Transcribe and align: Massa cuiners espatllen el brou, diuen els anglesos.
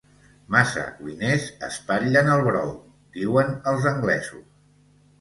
Massa 0.53 0.85
cuiners 1.01 1.45
espatllen 1.69 2.33
el 2.39 2.43
brou, 2.49 2.75
diuen 3.21 3.57
els 3.75 3.91
anglesos. 3.95 4.47